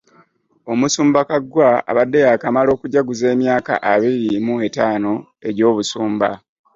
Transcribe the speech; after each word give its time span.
Omusumba 0.71 1.19
Kaggwa 1.29 1.69
abadde 1.89 2.19
yaakamala 2.25 2.69
okujaguza 2.73 3.25
emyaka 3.35 3.73
abiri 3.91 4.31
mu 4.45 4.53
etaano 4.67 5.11
egy'obusumba 5.47 6.29